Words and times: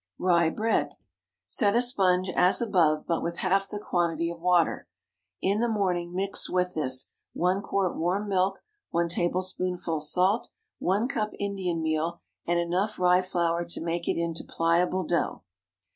RYE 0.17 0.49
BREAD. 0.49 0.95
Set 1.47 1.75
a 1.75 1.81
sponge, 1.83 2.27
as 2.35 2.59
above, 2.59 3.05
but 3.05 3.21
with 3.21 3.37
half 3.37 3.69
the 3.69 3.77
quantity 3.77 4.31
of 4.31 4.41
water. 4.41 4.87
In 5.43 5.59
the 5.59 5.67
morning 5.67 6.15
mix 6.15 6.49
with 6.49 6.73
this: 6.73 7.11
1 7.33 7.61
quart 7.61 7.95
warm 7.95 8.27
milk. 8.27 8.63
1 8.89 9.09
tablespoonful 9.09 10.01
salt. 10.01 10.49
1 10.79 11.07
cup 11.07 11.33
Indian 11.37 11.83
meal. 11.83 12.19
And 12.47 12.57
enough 12.57 12.97
rye 12.97 13.21
flour 13.21 13.63
to 13.65 13.79
make 13.79 14.07
it 14.07 14.17
into 14.19 14.43
pliable 14.43 15.03
dough. 15.03 15.43